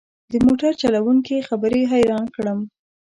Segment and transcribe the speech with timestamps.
[0.31, 2.59] د موټر چلوونکي خبرې حيران کړم.